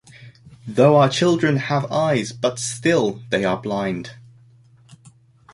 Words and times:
Though 0.65 0.95
our 0.97 1.09
children 1.09 1.57
have 1.57 1.91
eyes 1.91 2.31
but 2.31 2.57
still 2.57 3.21
they 3.29 3.45
are 3.45 3.61
blind! 3.61 4.15